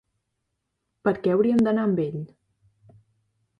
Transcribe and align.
Per 1.09 1.13
què 1.27 1.35
haurien 1.35 1.63
d'anar 1.67 1.85
amb 1.91 2.03
ell? 2.07 2.19